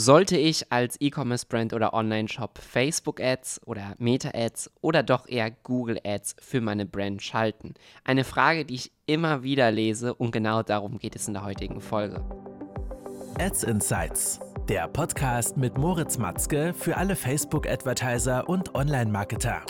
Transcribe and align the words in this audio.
Sollte 0.00 0.36
ich 0.36 0.70
als 0.70 0.96
E-Commerce-Brand 1.00 1.72
oder 1.72 1.92
Online-Shop 1.92 2.60
Facebook-Ads 2.60 3.62
oder 3.66 3.96
Meta-Ads 3.98 4.70
oder 4.80 5.02
doch 5.02 5.26
eher 5.28 5.50
Google-Ads 5.50 6.36
für 6.38 6.60
meine 6.60 6.86
Brand 6.86 7.20
schalten? 7.20 7.74
Eine 8.04 8.22
Frage, 8.22 8.64
die 8.64 8.76
ich 8.76 8.92
immer 9.06 9.42
wieder 9.42 9.72
lese 9.72 10.14
und 10.14 10.30
genau 10.30 10.62
darum 10.62 11.00
geht 11.00 11.16
es 11.16 11.26
in 11.26 11.34
der 11.34 11.44
heutigen 11.44 11.80
Folge. 11.80 12.22
Ads 13.40 13.64
Insights, 13.64 14.38
der 14.68 14.86
Podcast 14.86 15.56
mit 15.56 15.76
Moritz 15.76 16.16
Matzke 16.16 16.74
für 16.74 16.96
alle 16.96 17.16
Facebook-Advertiser 17.16 18.48
und 18.48 18.76
Online-Marketer. 18.76 19.62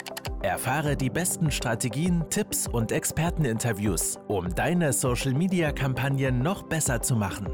Erfahre 0.42 0.94
die 0.94 1.08
besten 1.08 1.50
Strategien, 1.50 2.22
Tipps 2.28 2.68
und 2.68 2.92
Experteninterviews, 2.92 4.18
um 4.28 4.54
deine 4.54 4.92
Social-Media-Kampagnen 4.92 6.42
noch 6.42 6.64
besser 6.64 7.00
zu 7.00 7.16
machen. 7.16 7.48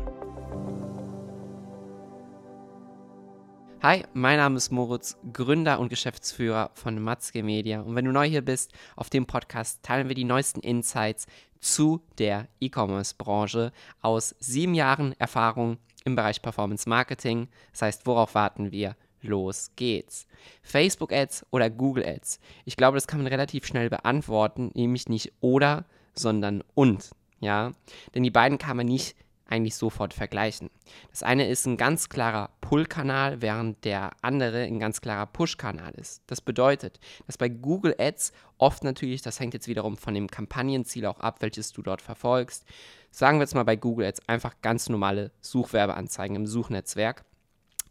Hi, 3.85 4.03
mein 4.15 4.39
Name 4.39 4.57
ist 4.57 4.71
Moritz, 4.71 5.19
Gründer 5.35 5.79
und 5.79 5.91
Geschäftsführer 5.91 6.71
von 6.73 6.99
Matzke 7.03 7.43
Media. 7.43 7.83
Und 7.83 7.95
wenn 7.95 8.07
du 8.07 8.13
neu 8.13 8.27
hier 8.27 8.41
bist, 8.41 8.73
auf 8.97 9.11
dem 9.11 9.27
Podcast 9.27 9.83
teilen 9.83 10.09
wir 10.09 10.15
die 10.15 10.25
neuesten 10.25 10.61
Insights 10.61 11.27
zu 11.61 12.01
der 12.17 12.49
E-Commerce-Branche 12.61 13.73
aus 14.01 14.35
sieben 14.39 14.73
Jahren 14.73 15.13
Erfahrung 15.19 15.77
im 16.07 16.17
Bereich 16.17 16.41
Performance 16.41 16.89
Marketing. 16.89 17.49
Das 17.73 17.83
heißt, 17.83 18.07
worauf 18.07 18.35
warten 18.35 18.73
wir? 18.73 18.97
Los 19.21 19.71
geht's. 19.77 20.27
Facebook 20.63 21.13
Ads 21.13 21.45
oder 21.51 21.69
Google 21.69 22.07
Ads? 22.07 22.41
Ich 22.65 22.79
glaube, 22.79 22.97
das 22.97 23.07
kann 23.07 23.19
man 23.23 23.27
relativ 23.31 23.67
schnell 23.67 23.91
beantworten, 23.91 24.71
nämlich 24.73 25.11
nicht 25.11 25.31
oder, 25.43 25.85
sondern 26.15 26.65
und. 26.73 27.11
Ja, 27.41 27.73
denn 28.15 28.23
die 28.23 28.31
beiden 28.31 28.57
kann 28.57 28.79
man 28.79 28.87
nicht 28.87 29.15
eigentlich 29.47 29.77
sofort 29.77 30.15
vergleichen. 30.15 30.71
Das 31.11 31.23
eine 31.23 31.49
ist 31.49 31.67
ein 31.67 31.77
ganz 31.77 32.09
klarer 32.09 32.51
Pull-Kanal, 32.61 33.43
während 33.43 33.85
der 33.85 34.13
andere 34.23 34.65
ein 34.65 34.79
ganz 34.79 35.01
klarer 35.01 35.27
Push-Kanal 35.27 35.93
ist. 35.95 36.23
Das 36.27 36.41
bedeutet, 36.41 36.99
dass 37.27 37.39
bei 37.39 37.49
Google 37.49 37.95
Ads 37.99 38.33
oft 38.59 38.85
natürlich, 38.85 39.23
das 39.23 39.41
hängt 39.41 39.55
jetzt 39.55 39.69
wiederum 39.69 39.97
von 39.97 40.15
dem 40.15 40.29
Kampagnenziel 40.29 41.07
auch 41.07 41.21
ab, 41.21 41.37
welches 41.41 41.73
du 41.73 41.83
dort 41.83 42.03
verfolgst. 42.03 42.65
Sagen 43.11 43.39
wir 43.39 43.43
jetzt 43.43 43.55
mal 43.55 43.65
bei 43.65 43.77
Google 43.77 44.07
Ads 44.07 44.29
einfach 44.29 44.55
ganz 44.63 44.89
normale 44.89 45.31
Suchwerbeanzeigen 45.41 46.37
im 46.37 46.47
Suchnetzwerk 46.47 47.25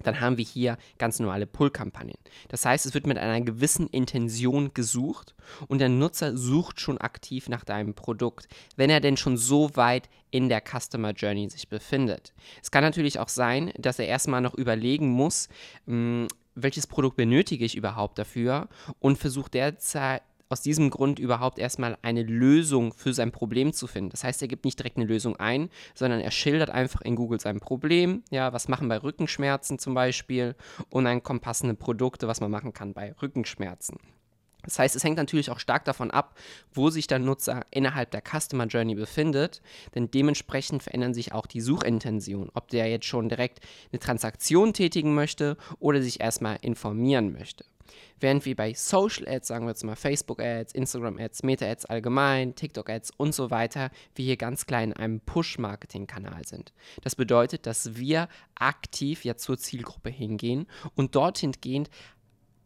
dann 0.04 0.20
haben 0.20 0.38
wir 0.38 0.46
hier 0.46 0.78
ganz 0.98 1.20
normale 1.20 1.48
Pull-Kampagnen. 1.48 2.16
Das 2.50 2.66
heißt, 2.66 2.86
es 2.86 2.94
wird 2.94 3.08
mit 3.08 3.18
einer 3.18 3.42
gewissen 3.42 3.88
Intention 3.88 4.74
gesucht 4.74 5.36
und 5.68 5.80
der 5.80 5.90
Nutzer 5.90 6.38
sucht 6.38 6.80
schon 6.80 6.98
aktiv 6.98 7.50
nach 7.50 7.64
deinem 7.64 7.94
Produkt, 7.94 8.48
wenn 8.76 8.90
er 8.90 9.00
denn 9.00 9.18
schon 9.18 9.38
so 9.38 9.76
weit 9.76 10.10
in 10.32 10.50
der 10.50 10.62
Customer 10.62 11.12
Journey 11.12 11.50
sich 11.50 11.68
befindet. 11.68 12.34
Es 12.62 12.72
kann 12.72 12.84
natürlich 12.84 13.20
auch 13.20 13.30
sein, 13.30 13.72
dass 13.78 14.00
er 14.00 14.08
erstmal 14.08 14.42
noch 14.42 14.56
überlegen 14.56 15.10
muss, 15.10 15.50
hm, 15.86 16.28
welches 16.56 16.88
Produkt 16.88 17.18
benötige 17.18 17.66
ich 17.66 17.76
überhaupt 17.76 18.18
dafür 18.20 18.68
und 19.00 19.18
versucht 19.18 19.54
derzeit 19.54 20.22
aus 20.50 20.62
diesem 20.62 20.90
Grund 20.90 21.20
überhaupt 21.20 21.58
erstmal 21.58 21.98
eine 22.02 22.24
Lösung 22.24 22.94
für 22.94 23.14
sein 23.14 23.32
Problem 23.32 23.74
zu 23.74 23.88
finden. 23.88 24.12
Das 24.12 24.24
heißt, 24.24 24.42
er 24.42 24.48
gibt 24.48 24.66
nicht 24.66 24.78
direkt 24.78 24.98
eine 24.98 25.06
Lösung 25.06 25.36
ein, 25.38 25.70
sondern 25.96 26.20
er 26.20 26.32
schildert 26.32 26.70
einfach 26.70 27.02
in 27.02 27.16
Google 27.16 27.40
sein 27.40 27.60
Problem, 27.60 28.24
ja, 28.30 28.54
was 28.54 28.68
machen 28.68 28.88
bei 28.88 28.98
Rückenschmerzen 28.98 29.80
zum 29.80 29.94
Beispiel 29.94 30.56
und 30.90 31.06
dann 31.06 31.24
kommen 31.24 31.40
passende 31.40 31.74
Produkte, 31.74 32.28
was 32.28 32.42
man 32.42 32.52
machen 32.52 32.74
kann 32.74 32.94
bei 32.94 33.14
Rückenschmerzen. 33.22 33.98
Das 34.64 34.80
heißt, 34.80 34.96
es 34.96 35.04
hängt 35.04 35.18
natürlich 35.18 35.50
auch 35.50 35.60
stark 35.60 35.86
davon 35.86 36.10
ab, 36.10 36.38
wo 36.72 36.90
sich 36.90 37.08
der 37.08 37.20
Nutzer 37.20 37.66
innerhalb 37.70 38.12
der 38.12 38.22
Customer 38.22 38.66
Journey 38.66 38.96
befindet, 38.96 39.62
denn 39.94 40.10
dementsprechend 40.10 40.84
verändern 40.84 41.14
sich 41.14 41.34
auch 41.34 41.46
die 41.46 41.62
Suchintentionen, 41.62 42.50
ob 42.54 42.70
der 42.70 42.88
jetzt 42.90 43.06
schon 43.06 43.28
direkt 43.28 43.60
eine 43.92 44.00
Transaktion 44.00 44.74
tätigen 44.74 45.14
möchte 45.14 45.58
oder 45.80 46.02
sich 46.02 46.22
erstmal 46.22 46.58
informieren 46.62 47.34
möchte. 47.34 47.66
Während 48.20 48.46
wir 48.46 48.56
bei 48.56 48.74
Social 48.74 49.28
Ads, 49.28 49.48
sagen 49.48 49.66
wir 49.66 49.72
jetzt 49.72 49.84
mal 49.84 49.96
Facebook 49.96 50.40
Ads, 50.42 50.74
Instagram 50.74 51.18
Ads, 51.18 51.44
Meta 51.44 51.66
Ads 51.66 51.86
allgemein, 51.86 52.56
TikTok 52.56 52.90
Ads 52.90 53.12
und 53.18 53.34
so 53.36 53.52
weiter, 53.52 53.90
wir 54.16 54.26
hier 54.26 54.38
ganz 54.38 54.66
klein 54.66 54.92
in 54.92 54.98
einem 54.98 55.20
Push-Marketing-Kanal 55.22 56.46
sind. 56.46 56.74
Das 57.02 57.16
bedeutet, 57.16 57.66
dass 57.66 57.96
wir 57.96 58.30
aktiv 58.56 59.26
ja 59.26 59.36
zur 59.36 59.58
Zielgruppe 59.58 60.10
hingehen 60.10 60.68
und 60.96 61.16
dorthin 61.16 61.54
gehend 61.60 61.90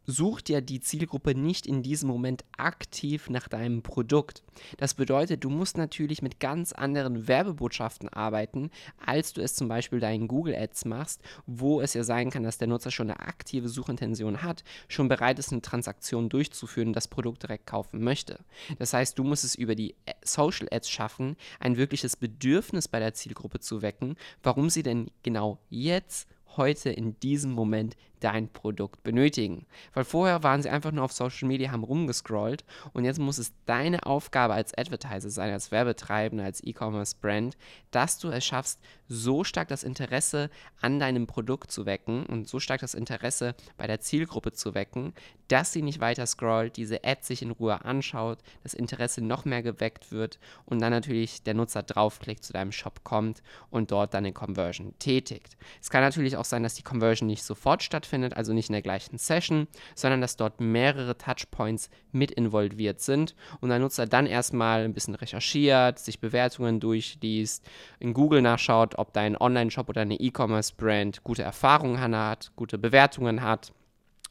sucht 0.07 0.47
ja 0.47 0.61
die 0.61 0.79
Zielgruppe 0.79 1.35
nicht 1.35 1.67
in 1.67 1.83
diesem 1.83 2.07
Moment 2.07 2.45
aktiv 2.57 3.29
nach 3.29 3.49
deinem 3.49 3.83
Produkt. 3.83 4.41
Das 4.77 4.93
bedeutet, 4.93 5.43
du 5.43 5.49
musst 5.49 5.77
natürlich 5.77 6.21
mit 6.21 6.39
ganz 6.39 6.71
anderen 6.71 7.27
Werbebotschaften 7.27 8.09
arbeiten, 8.09 8.71
als 9.05 9.33
du 9.33 9.41
es 9.41 9.53
zum 9.53 9.67
Beispiel 9.67 9.99
deinen 9.99 10.27
Google 10.27 10.55
Ads 10.55 10.85
machst, 10.85 11.21
wo 11.45 11.81
es 11.81 11.93
ja 11.93 12.03
sein 12.03 12.31
kann, 12.31 12.43
dass 12.43 12.57
der 12.57 12.69
Nutzer 12.69 12.89
schon 12.89 13.11
eine 13.11 13.19
aktive 13.19 13.67
Suchintention 13.67 14.41
hat, 14.41 14.63
schon 14.87 15.09
bereit 15.09 15.39
ist, 15.39 15.51
eine 15.51 15.61
Transaktion 15.61 16.29
durchzuführen 16.29 16.93
das 16.93 17.09
Produkt 17.09 17.43
direkt 17.43 17.67
kaufen 17.67 18.01
möchte. 18.01 18.39
Das 18.79 18.93
heißt, 18.93 19.19
du 19.19 19.23
musst 19.25 19.43
es 19.43 19.55
über 19.55 19.75
die 19.75 19.95
Social 20.23 20.67
Ads 20.71 20.89
schaffen, 20.89 21.35
ein 21.59 21.75
wirkliches 21.75 22.15
Bedürfnis 22.15 22.87
bei 22.87 22.99
der 22.99 23.13
Zielgruppe 23.13 23.59
zu 23.59 23.81
wecken, 23.81 24.15
warum 24.41 24.69
sie 24.69 24.83
denn 24.83 25.11
genau 25.21 25.59
jetzt 25.69 26.27
heute 26.55 26.89
in 26.89 27.19
diesem 27.19 27.51
Moment 27.51 27.95
dein 28.19 28.49
Produkt 28.49 29.03
benötigen. 29.03 29.65
Weil 29.93 30.03
vorher 30.03 30.43
waren 30.43 30.61
sie 30.61 30.69
einfach 30.69 30.91
nur 30.91 31.03
auf 31.03 31.11
Social 31.11 31.47
Media, 31.47 31.71
haben 31.71 31.83
rumgescrollt 31.83 32.63
und 32.93 33.05
jetzt 33.05 33.19
muss 33.19 33.37
es 33.37 33.53
deine 33.65 34.05
Aufgabe 34.05 34.53
als 34.53 34.75
Advertiser 34.77 35.29
sein, 35.29 35.51
als 35.51 35.71
Werbetreibender, 35.71 36.45
als 36.45 36.63
E-Commerce-Brand, 36.63 37.57
dass 37.91 38.17
du 38.19 38.29
es 38.29 38.45
schaffst, 38.45 38.79
so 39.07 39.43
stark 39.43 39.67
das 39.69 39.83
Interesse 39.83 40.49
an 40.81 40.99
deinem 40.99 41.27
Produkt 41.27 41.71
zu 41.71 41.85
wecken 41.85 42.25
und 42.25 42.47
so 42.47 42.59
stark 42.59 42.81
das 42.81 42.93
Interesse 42.93 43.55
bei 43.77 43.87
der 43.87 44.01
Zielgruppe 44.01 44.51
zu 44.51 44.73
wecken, 44.73 45.13
dass 45.47 45.71
sie 45.71 45.81
nicht 45.81 46.01
weiter 46.01 46.25
scrollt, 46.25 46.75
diese 46.75 47.03
Ad 47.05 47.23
sich 47.23 47.41
in 47.41 47.51
Ruhe 47.51 47.85
anschaut, 47.85 48.39
das 48.63 48.73
Interesse 48.73 49.21
noch 49.21 49.45
mehr 49.45 49.63
geweckt 49.63 50.11
wird 50.11 50.39
und 50.65 50.81
dann 50.81 50.91
natürlich 50.91 51.43
der 51.43 51.53
Nutzer 51.53 51.83
draufklickt, 51.83 52.43
zu 52.43 52.51
deinem 52.51 52.71
Shop 52.71 53.03
kommt 53.03 53.41
und 53.69 53.91
dort 53.91 54.13
dann 54.13 54.25
eine 54.25 54.33
Conversion 54.33 54.93
tätigt. 54.99 55.55
Es 55.81 55.89
kann 55.89 56.01
natürlich 56.01 56.35
auch 56.37 56.45
sein, 56.45 56.63
dass 56.63 56.75
die 56.75 56.83
Conversion 56.83 57.27
nicht 57.27 57.43
sofort 57.43 57.83
stattfindet, 57.83 58.35
also 58.35 58.53
nicht 58.53 58.69
in 58.69 58.73
der 58.73 58.81
gleichen 58.81 59.17
Session, 59.17 59.67
sondern 59.95 60.21
dass 60.21 60.37
dort 60.37 60.61
mehrere 60.61 61.17
Touchpoints 61.17 61.89
mit 62.11 62.31
involviert 62.31 63.01
sind 63.01 63.35
und 63.59 63.69
der 63.69 63.79
Nutzer 63.79 64.05
dann 64.05 64.25
erstmal 64.25 64.83
ein 64.83 64.93
bisschen 64.93 65.15
recherchiert, 65.15 65.99
sich 65.99 66.19
Bewertungen 66.19 66.79
durchliest, 66.79 67.65
in 67.99 68.13
Google 68.13 68.41
nachschaut, 68.41 68.97
ob 68.97 69.13
dein 69.13 69.35
Online-Shop 69.37 69.89
oder 69.89 70.01
eine 70.01 70.19
E-Commerce-Brand 70.19 71.23
gute 71.23 71.43
Erfahrungen 71.43 71.99
hat, 72.15 72.51
gute 72.55 72.77
Bewertungen 72.77 73.41
hat. 73.41 73.71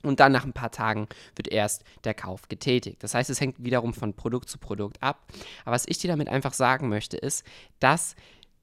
Und 0.02 0.20
dann 0.20 0.30
nach 0.30 0.44
ein 0.44 0.52
paar 0.52 0.70
Tagen 0.70 1.08
wird 1.34 1.48
erst 1.48 1.82
der 2.04 2.14
Kauf 2.14 2.48
getätigt. 2.48 3.02
Das 3.02 3.14
heißt, 3.14 3.28
es 3.28 3.40
hängt 3.40 3.64
wiederum 3.64 3.92
von 3.92 4.14
Produkt 4.14 4.48
zu 4.48 4.58
Produkt 4.58 5.02
ab. 5.02 5.26
Aber 5.64 5.74
was 5.74 5.86
ich 5.88 5.98
dir 5.98 6.08
damit 6.08 6.28
einfach 6.28 6.52
sagen 6.52 6.88
möchte, 6.88 7.16
ist, 7.16 7.44
dass 7.80 8.14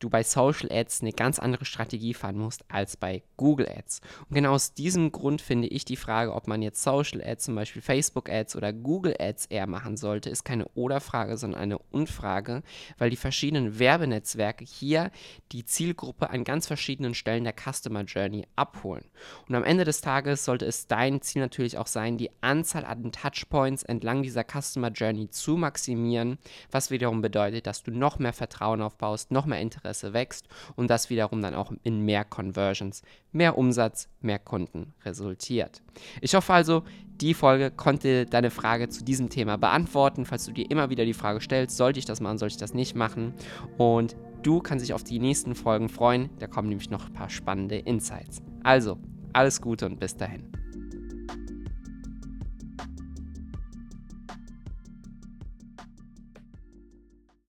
du 0.04 0.10
bei 0.10 0.24
Social 0.24 0.70
Ads 0.72 1.02
eine 1.02 1.14
ganz 1.14 1.40
andere 1.40 1.66
Strategie 1.66 2.14
fahren 2.14 2.38
musst 2.38 2.64
als 2.70 2.98
bei 2.98 3.24
Google 3.38 3.68
Ads. 3.70 4.02
Und 4.30 4.36
genau 4.36 4.54
aus 4.54 4.74
diesem 4.74 5.12
Grund 5.12 5.42
finde 5.42 5.68
ich 5.68 5.86
die 5.86 5.96
Frage, 5.96 6.34
ob 6.34 6.48
man 6.48 6.62
jetzt 6.62 6.84
Social 6.84 7.22
Ads, 7.24 7.46
zum 7.46 7.56
Beispiel 7.56 7.82
Facebook 7.82 8.30
Ads 8.30 8.56
oder 8.56 8.74
Google 8.74 9.16
Ads 9.20 9.46
eher 9.48 9.68
machen 9.68 9.98
sollte, 9.98 10.30
ist 10.30 10.44
keine 10.44 10.66
Oder-Frage, 10.76 11.38
sondern 11.38 11.62
eine 11.62 11.78
Und-Frage, 11.78 12.64
weil 12.98 13.10
die 13.10 13.16
verschiedenen 13.16 13.80
Werbenetzwerke 13.80 14.66
hier 14.66 15.12
die 15.52 15.66
Zielgruppe 15.66 16.30
an 16.30 16.44
ganz 16.44 16.68
verschiedenen 16.68 17.14
Stellen 17.14 17.46
der 17.46 17.54
Customer 17.54 18.02
Journey 18.02 18.46
abholen. 18.56 19.06
Und 19.48 19.56
am 19.56 19.64
Ende 19.64 19.86
des 19.86 20.02
Tages 20.02 20.44
sollte 20.46 20.66
es 20.66 20.88
dein 20.88 21.22
Ziel 21.22 21.42
natürlich 21.42 21.78
auch 21.78 21.88
sein, 21.88 22.18
die 22.18 22.32
Anzahl 22.42 22.86
an 22.86 23.12
Touchpoints 23.12 23.84
entlang 23.84 24.24
dieser 24.24 24.44
Customer 24.44 24.90
Journey 24.90 25.30
zu 25.30 25.56
maximieren, 25.56 26.38
was 26.72 26.92
wiederum 26.92 27.22
bedeutet, 27.22 27.68
dass 27.68 27.84
du 27.84 27.92
noch 27.92 28.20
mehr 28.20 28.34
Vertrauen 28.34 28.82
aufbaust, 28.82 29.32
noch 29.32 29.46
mehr 29.46 29.62
Interesse 29.62 29.93
Interesse 29.94 30.14
wächst 30.14 30.48
und 30.76 30.90
das 30.90 31.10
wiederum 31.10 31.42
dann 31.42 31.54
auch 31.54 31.72
in 31.84 32.02
mehr 32.02 32.26
Conversions, 32.26 33.04
mehr 33.32 33.58
Umsatz, 33.58 34.10
mehr 34.22 34.40
Kunden 34.40 34.94
resultiert. 35.06 35.82
Ich 36.22 36.34
hoffe 36.34 36.54
also, 36.54 36.84
die 37.22 37.36
Folge 37.36 37.70
konnte 37.70 38.26
deine 38.26 38.50
Frage 38.50 38.90
zu 38.90 39.04
diesem 39.04 39.30
Thema 39.30 39.58
beantworten. 39.58 40.26
Falls 40.26 40.46
du 40.46 40.52
dir 40.52 40.70
immer 40.70 40.90
wieder 40.90 41.06
die 41.06 41.14
Frage 41.14 41.42
stellst, 41.42 41.78
sollte 41.78 42.00
ich 42.00 42.06
das 42.06 42.22
machen, 42.22 42.40
sollte 42.40 42.54
ich 42.54 42.60
das 42.60 42.74
nicht 42.74 42.96
machen? 42.96 43.34
Und 43.78 44.16
du 44.42 44.60
kannst 44.60 44.84
dich 44.84 44.94
auf 44.94 45.04
die 45.04 45.20
nächsten 45.20 45.54
Folgen 45.54 45.90
freuen. 45.90 46.30
Da 46.40 46.48
kommen 46.48 46.70
nämlich 46.70 46.90
noch 46.90 47.08
ein 47.08 47.14
paar 47.14 47.30
spannende 47.30 47.78
Insights. 47.78 48.42
Also, 48.64 48.98
alles 49.32 49.62
Gute 49.62 49.86
und 49.86 50.00
bis 50.00 50.18
dahin. 50.18 50.63